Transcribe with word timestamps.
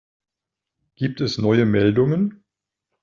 Gibt 0.95 1.21
es 1.21 1.37
neue 1.37 1.67
Meldungen? 1.67 2.43